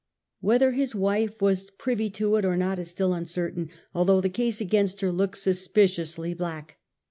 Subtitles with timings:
[0.39, 4.59] Whether his wife was privy to it or not is still uncertain, although the case
[4.59, 6.79] against her looks suspiciously black.